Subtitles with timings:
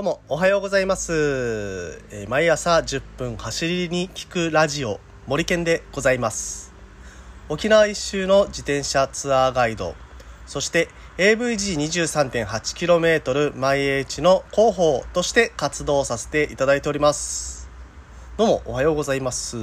[0.00, 1.12] どうもおはようございます、
[2.10, 6.72] えー毎朝10分走りに聞くラジオ森健でございます。
[7.50, 9.94] 沖縄一周の自転車ツアーガイド
[10.46, 17.68] そして AVG23.8km 毎 H の広報として活動させていただいております。
[18.38, 19.58] どうもおはようございます、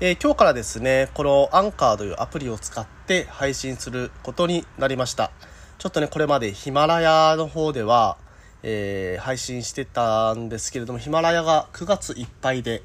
[0.00, 5.30] えー今日からですねこのアンカーというアプリを使って配信することになりました。
[5.78, 8.18] ちょっとねこれまでヒマラヤの方では
[8.62, 12.82] えー配信してたんですけれどもヒマラヤが9月いっぱいで、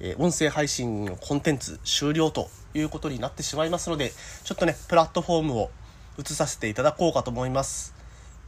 [0.00, 4.12] え音声配信のコンテンツ終了ということになってしまいますので
[4.44, 5.70] ちょっとねプラットフォームを
[6.18, 7.94] 移させていただこうかと思います、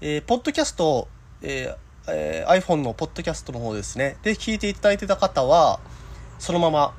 [0.01, 1.09] えーポッドキャスト、
[1.43, 1.77] えー
[2.09, 4.17] えー iPhone のポッドキャストの方ですね。
[4.23, 5.81] で聞いていただいてた方は
[6.39, 6.95] そのまま、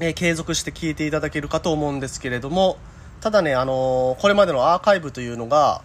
[0.00, 2.78] えー継続して聞いていただけるかと思うんですけれども
[3.20, 5.82] ただね、あのこれまでのアーカイブというのが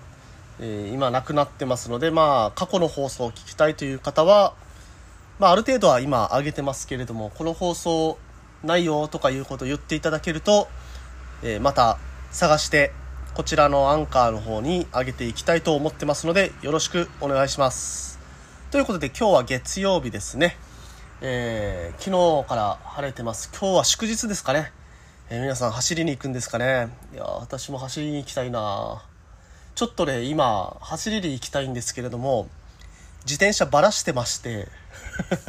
[0.59, 4.53] え今なくなってますので、まあ、過去の放送を聞きたいという方は、
[5.39, 8.17] まあ、ある程度は今上げてますけれども、この放送
[8.63, 10.67] ないよとかいうことを言っていただけると、
[11.43, 11.97] えーまた
[12.31, 12.91] 探して、
[13.33, 18.19] こちらのアンカーの方に上げていきたいと思ってますので、よろしくお願いします。
[18.69, 20.57] ということで、今日は月曜日ですね。
[21.21, 23.49] えー昨日から晴れてます。
[23.57, 24.71] 今日は祝日ですかね。
[25.29, 26.89] えー皆さん走りに行くんですかね。
[27.13, 29.01] いや私も走りに行きたいな
[29.79, 32.49] ちょっとね、今、走りに行きたいんですけれども、
[33.23, 34.67] 自転車ばらしてまして、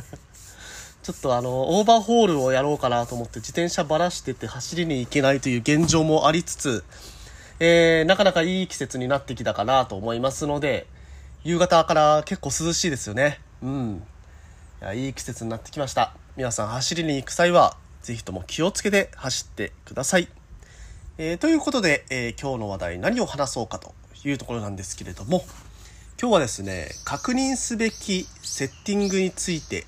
[1.03, 6.85] ちょっとあの、オーバーホールをやろうかなと思って自転車ばらしてて走りに行けないという現状もありつつ、
[7.59, 10.87] えー、なかなかいい季節になってきたかなと思いますので、
[11.43, 13.41] 夕方から結構涼しいですよね。
[13.65, 14.07] うん。
[14.81, 16.15] いや、いい季節になってきました。
[16.37, 20.29] 皆さん走りに行く際は、ぜひとも気をつけて走ってください。
[21.19, 23.93] えーということで、えー今日の話題何を話そうかと
[24.29, 25.45] いうところなんですけれども、
[26.21, 29.87] 今日はですね、確認すべきセッティングについて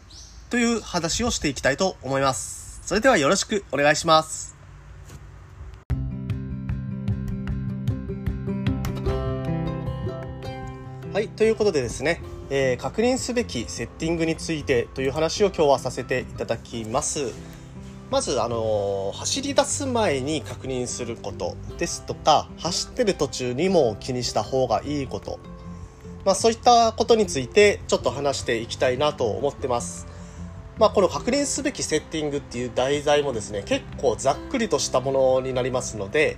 [0.48, 2.80] という話をしていきたいと思います。
[2.84, 4.56] それではよろしくお願いします。
[11.12, 17.61] はい、ということでですね、えー確認すべきセッティングについてという話を今日はさせていただきます。
[18.12, 25.39] まず、あのー走り出す前に確認することですとか走ってる途中にも気にした方がいいこと、
[26.27, 30.06] まあ、そういったことについてちょっと話していきたいなと思ってます。
[30.78, 36.36] まあ、この確認すべきセッティングっていう題材もですね結構ざっくりとしたものになりますので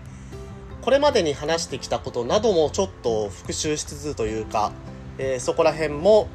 [0.83, 4.73] これまでに話してきたことなどもちょっと復習しつつというか、
[5.19, 6.29] えーそこら辺も、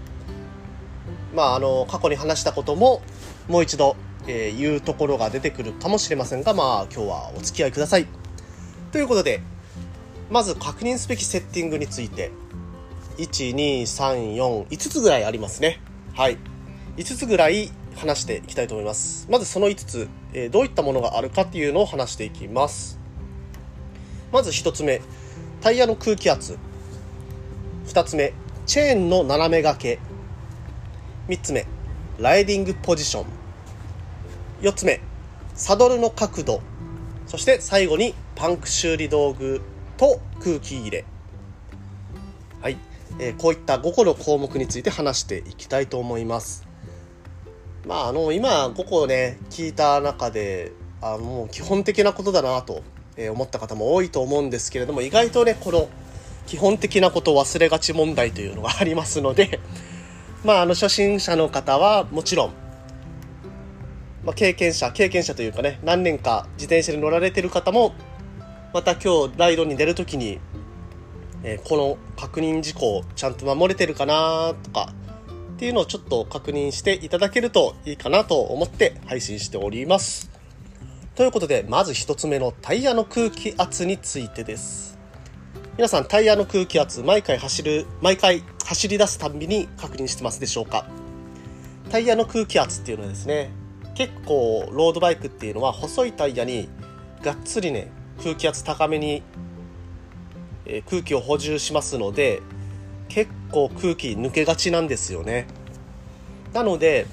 [1.33, 3.01] まあ、あの過去に話したことも
[3.47, 3.95] もう一度、
[4.27, 8.07] えー言うところが出てくるかもしれませんが、まあ、今日はお付き合いください。
[8.91, 9.41] ということで
[10.29, 12.31] まず確認すべきセッティングについて
[13.17, 15.81] 12345つぐらいありますね。
[16.13, 16.37] はい
[16.97, 19.27] 5つぐらい話していきたいと思います。
[19.29, 22.99] まずその5つ、えーどういったものがあるかっていうのを話していきます。
[24.31, 25.01] まず1つ目、
[25.61, 26.57] タイヤの空気圧。
[27.87, 28.33] 2つ目、
[28.65, 29.99] チェーンの斜め掛け。
[31.27, 31.65] 3つ目、
[32.19, 33.38] ライディングポジション。
[34.61, 34.99] 4つ目、
[35.55, 36.61] サドルの角度。
[37.27, 39.61] そして最後にパンク修理道具
[39.97, 41.05] と空気入れ。
[42.61, 42.77] はい、
[43.19, 46.67] えーこういった5個の項目について話していきたいと思います。
[47.87, 52.83] まあ、あの今5個ね聞いた中であのもう基本的なことだなと
[53.31, 55.89] 思った方も多いと思うんですけれども意外とねこの
[56.45, 59.59] 基本的なことを忘れがち問題というのがありますので
[60.43, 62.53] まああの初心者の方はもちろん、
[64.23, 67.93] まあ、経験者経験者というかね何年か自転車に乗られてる方も
[68.73, 70.39] また今日ライドに出るときに、
[71.43, 74.93] えーこの確認事項ちゃんと守れてるかなとか
[75.53, 80.29] っていうのをちょっと確認していただけるといいかなと思って配信しております。
[81.15, 84.97] ということで、まず一つ目のタイヤの空気圧についてです。
[85.75, 90.85] 皆さん、タイヤの空気圧、毎回走る、毎回走り出すたんびに確認してますでしょうか？
[91.89, 93.49] タイヤの空気圧っていうのはですね、
[93.99, 96.69] 結構ロードバイクっていうのは細いタイヤに
[97.21, 97.91] がっつりね、
[98.23, 99.23] 空気圧高めに、
[100.65, 102.41] え空気を補充しますので、
[103.09, 105.47] 結構空気抜けがちなんですよね。
[106.53, 107.07] なので、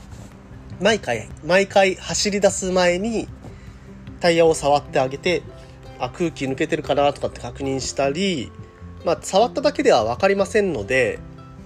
[0.81, 3.27] 毎回、毎回走り出す前に
[4.21, 5.43] タイヤを触ってあげて、
[5.99, 8.53] あ、空気抜けてるかなとかって確認したり、
[9.05, 11.19] まあ、触っただけでは分かりませんので、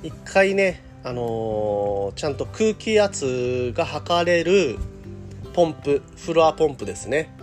[0.02, 4.78] 一回ね、あのーちゃんと空気圧が測れる
[5.52, 7.34] ポンプ、フロアポンプですね。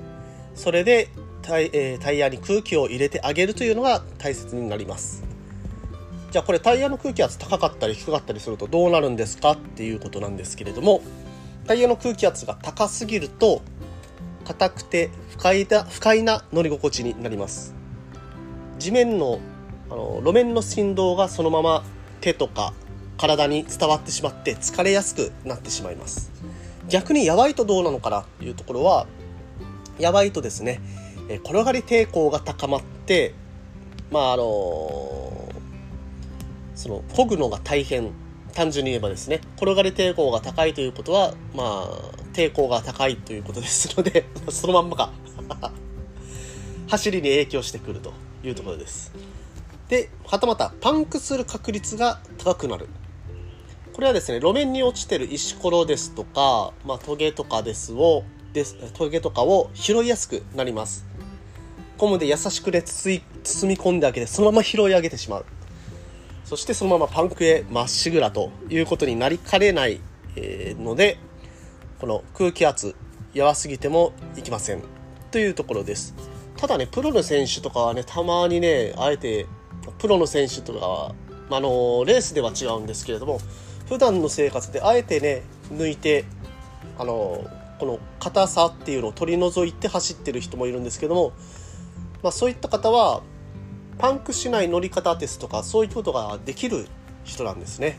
[0.55, 1.09] それで
[1.41, 5.23] タイ,、えータイヤに空気を入れてあげるというのが大切になります。
[6.31, 11.01] じゃあこれタイヤの空気圧高かったり低かったりするとどうなるんですかっていうことなんですけれども
[11.65, 13.61] タイヤの空気圧が高すぎると
[14.43, 17.73] 硬くて不快な不快な乗り心地になります
[18.77, 19.39] 地面の
[19.89, 21.83] あの路面の振動がそのまま
[22.19, 22.73] 手とか
[23.17, 26.29] 体に伝わってしまって疲れやすくなってしまいます
[26.89, 29.07] 逆にやばいとどうなのかなというところは
[29.99, 30.79] やばいとですね
[31.43, 33.33] 転がり抵抗が高まって
[34.11, 34.43] まああの
[36.75, 38.11] その漕ぐのが大変。
[38.57, 41.87] 単純に言えばですね転がり抵抗が高いということはまあ
[42.33, 45.11] 抵抗が高いということですので そのまんまか。
[46.89, 48.13] 走りに影響してくると
[48.43, 49.13] いうところです。
[49.89, 52.87] ではたまたパンクする確率が高くなる。
[53.97, 58.23] これはですね路面に落ちてる石ころですとか、まあ、トゲとかですを
[58.53, 61.07] ですトゲとかを拾いやすくなります。
[61.97, 63.19] ゴムで優しくね包
[63.63, 65.45] み込んであげてそのまま拾い上げてしまう。
[66.45, 69.99] そしてそのままパンクへまっしぐらということになりかねない、
[70.35, 71.17] ので
[71.99, 72.95] この空気圧
[73.33, 74.83] 弱すぎてもいきません。
[75.31, 76.13] というところです。
[76.55, 79.47] ただねプロの選手とかはねたまにねあえて
[79.97, 81.15] プロの選手とかは、
[81.49, 83.39] あのレースでは違うんですけれども
[83.89, 86.25] 普段の生活であえてね抜いて
[86.97, 87.45] あの
[87.79, 91.33] この硬さっていうのを取り除いて走ってる人もいるんですけども、
[92.23, 93.21] まあ、そういった方は
[93.97, 96.87] パンクしない乗り方ですとかそういうことができる
[97.23, 97.97] 人なんですね。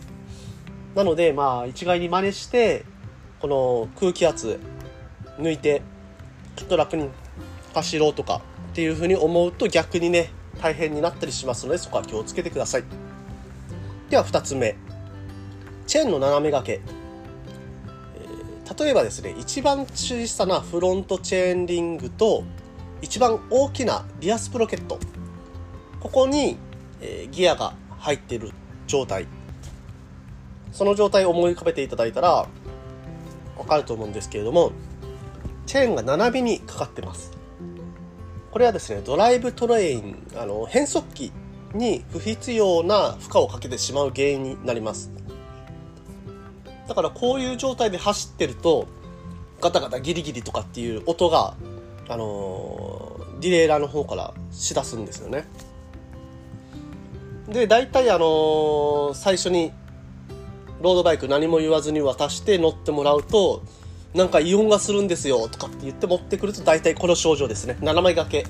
[0.94, 2.84] なのでまあ一概に真似して
[3.40, 4.58] この空気圧
[5.38, 5.82] 抜いて
[6.56, 7.08] ちょっと楽に
[7.74, 8.40] 走ろうとか
[8.72, 10.30] っていうふうに思うと逆にね
[10.60, 12.84] 大変になったりしますのでそこは気をつけてください。
[14.10, 14.76] では2つ目。
[15.88, 16.82] チェーンの斜め掛け、
[18.14, 22.44] えー、例えばですね一番小さなフロントチェーンリングと
[23.00, 24.98] 一番大きなリアスプロケット。
[26.00, 26.58] ここに、
[27.00, 28.52] えー、ギアが入っている
[28.86, 29.26] 状態。
[30.72, 32.46] その状態を思い浮かべていただいたら
[33.56, 34.72] わかると思うんですけれども
[35.66, 37.32] チェーンが斜めにかかってます。
[38.50, 41.32] これはですねドライブトレインあの変速機
[41.74, 45.10] に不必要な負荷をかけてしまう原因になります。
[46.88, 48.88] だからこういう状態で走ってると
[49.60, 51.54] ガタガタギリギリとかっていう音が
[52.08, 55.46] あのディレイラーの方からしだすんですよね。
[57.48, 59.72] で大体あの最初に
[60.82, 63.62] ロードバイク何も言わずに渡して乗ってもらうと
[64.14, 67.76] なんかイオンがするんですよとかって言って持ってくると大体この症状ですね。
[67.80, 68.46] 斜め掛け。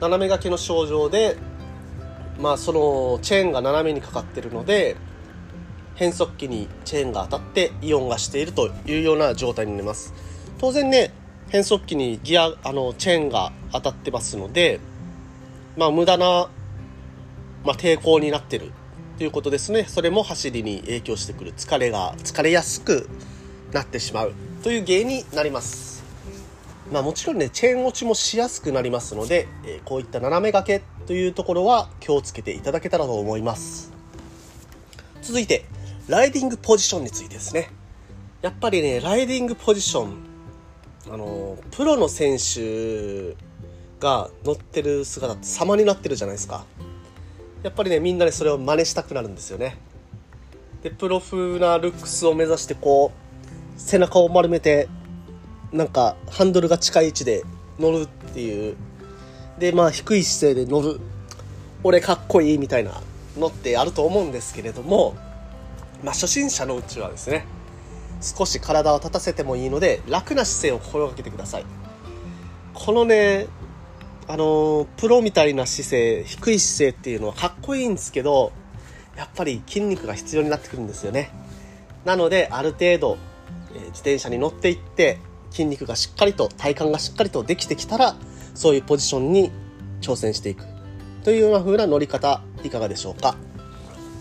[0.00, 1.36] 斜め掛けの症状で
[2.38, 4.96] まあそのチェーンが斜めにかかってるので
[5.94, 10.14] 変速機にチェーンが当たってイオンがしているというような状態になります。
[10.58, 11.12] 当然ね
[11.50, 14.80] 変速機にギアあのチェーンが当たってますので
[15.76, 16.48] まあ無駄な、
[17.64, 18.72] まあ、抵抗になってる
[19.18, 19.84] ということですね。
[19.84, 23.08] それも走りに影響してくる疲れが疲れやすく
[23.72, 26.02] なってしまうという原因になります。
[26.90, 33.92] まあもちろんねチェーン落ちもしやすくなりますので、えこういった斜め掛けというところは気をつけていただけたらと思います。
[35.22, 35.66] 続いて
[36.08, 37.70] ライディングポジションについてですね。
[38.40, 40.16] やっぱりねライディングポジション
[41.10, 43.36] あのプロの選手
[44.00, 46.64] が乗ってる姿って様になってるじゃないですか。
[47.62, 49.78] やっぱりねみんなでそれを真似したくなるんですよね。
[50.82, 54.88] でプロ風なルックスを目指してこう背中を丸めて
[55.70, 57.44] なんかハンドルが近い位置で
[57.78, 58.76] 乗るっていう。
[59.58, 61.00] でまあ低い姿勢で乗る。
[61.84, 63.00] 俺かっこいいみたいな
[63.38, 65.16] のってあると思うんですけれども
[66.02, 67.44] まあ初心者のうちはですね
[68.20, 71.64] 少し体を立たせてもいいので楽な姿勢を心がけてください。
[72.74, 73.46] このね
[74.28, 78.52] あのプロみたいな姿勢低い姿勢っていうのはかっこいいんですけど
[79.16, 81.30] やっぱり筋肉が必要になってくるんですよね。
[82.04, 83.18] なのである程度
[83.74, 85.18] え自転車に乗っていって
[85.50, 88.16] 筋肉がしっかりと体幹がしっかりとできてきたら
[88.54, 89.50] そういうポジションに
[90.00, 90.64] 挑戦していく。
[91.24, 93.36] というような風な乗り方いかがでしょうか？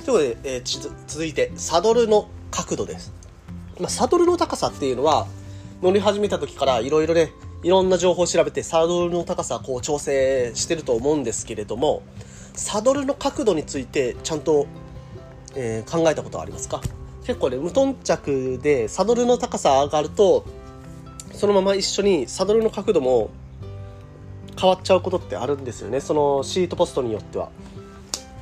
[0.01, 3.13] ということで、えー、続いてサドルの角度です、
[3.79, 5.27] まあ、サドルの高さっていうのは
[5.81, 7.31] 乗り始めた時からいろいろね
[7.63, 12.01] いろんな情報を調べてサドルの高さこう調整してると思うんですけれども
[12.53, 14.65] サドルの角度についてちゃんと、
[15.55, 16.81] えー、考えたことはありますか？
[17.23, 20.45] 結構ね無頓着でサドルの高さ上がると
[21.33, 23.29] そのまま一緒にサドルの角度も
[24.59, 26.01] 変わっちゃうことってあるんですよね。
[26.01, 27.49] そのシートポストによっては。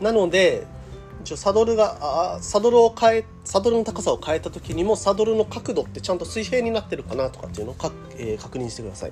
[0.01, 0.65] なので
[1.21, 1.97] 一応サドルが
[2.35, 9.11] あサドルを変えサドルの高さを変えた時にもサドルの角度ってちゃんと水平になってるかなとかっていうのをか、えー、確認してください。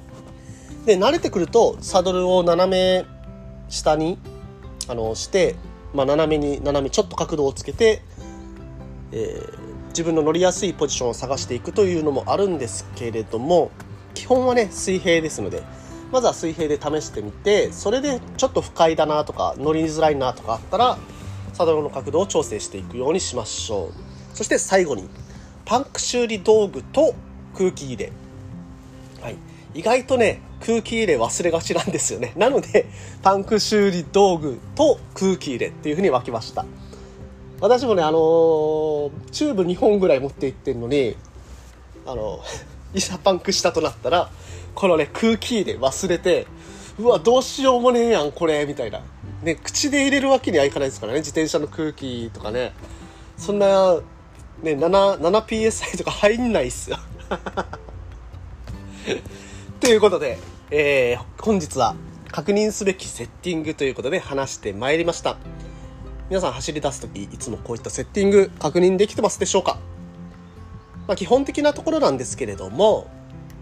[0.85, 3.05] で慣れてくるとサドルを斜め
[3.69, 4.17] 下に
[4.87, 5.55] あのして
[5.93, 8.01] まあ、斜めに斜めちょっと角度をつけて、
[9.11, 13.71] えー、自分の乗りやすいポジションを探していくというのもあるんですけれども
[14.13, 15.63] 基本はね水平ですので
[16.11, 20.97] まずは水平で試してみてそれでちょっと不快だなとか乗りづらいなとかあったら
[21.57, 23.91] サドルの角度を調整していくようにしましょう。
[24.35, 25.09] そして最後に
[25.65, 27.15] パンク修理道具と
[27.57, 28.11] 空気入れ。
[29.23, 29.37] はい。
[29.73, 32.33] 意外とね空気入れ忘れがちなんですよね。
[32.37, 32.85] なので
[33.23, 36.63] パンク修理道具と空気入れっていうふうに分けました。
[37.59, 41.15] 私もねあのー、チューブ2本ぐらい持っていってんのに
[42.05, 42.39] あの
[42.93, 44.29] いざパンクしたとなったら
[44.75, 46.45] このね空気入れ忘れて
[46.99, 49.01] うわどうしようもねえやんこれみたいな。
[49.43, 51.19] ね口で入れるわけにはいかないですからね。
[51.19, 52.73] 自転車の空気とかね。
[53.37, 53.95] そんな
[54.63, 56.97] ね 7PSI とか入んないっすよ。
[59.79, 60.39] ということで、
[60.71, 61.95] えー、本日は
[62.31, 65.37] 確認すべきセッティングということで話してまいりました。
[66.29, 69.79] 皆さん走り出す時いつもこういったセッティング確認できてますでしょうか、
[71.07, 73.07] まあ、基本的なところなんですけれども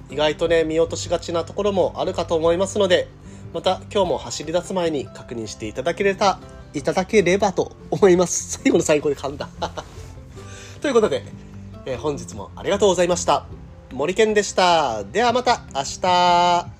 [0.10, 3.08] 意外とね見落としがちなところもあるかと思いますので
[3.56, 6.42] また今日も走り出す前に確認していただければ
[6.74, 8.60] いただければと思います。
[8.62, 9.48] 最後の最後で噛んだ。
[10.82, 11.24] ということで、
[11.86, 13.46] えー、本日もありがとうございました。
[13.94, 15.06] 森健でした。
[15.06, 16.75] ではまた明日。